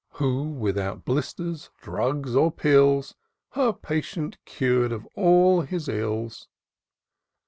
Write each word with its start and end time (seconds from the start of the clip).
Who, 0.13 0.49
without 0.49 1.05
blisters, 1.05 1.69
drugs, 1.79 2.35
or 2.35 2.51
pills. 2.51 3.13
Her 3.51 3.71
patient 3.71 4.39
cur'd 4.47 4.91
of 4.91 5.07
all 5.13 5.61
his 5.61 5.87
ills. 5.87 6.47